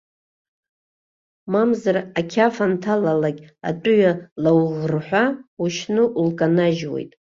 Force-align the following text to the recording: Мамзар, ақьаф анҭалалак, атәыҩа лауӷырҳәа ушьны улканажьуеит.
Мамзар, 1.51 1.97
ақьаф 2.19 2.55
анҭалалак, 2.65 3.37
атәыҩа 3.69 4.11
лауӷырҳәа 4.43 5.23
ушьны 5.63 6.03
улканажьуеит. 6.21 7.11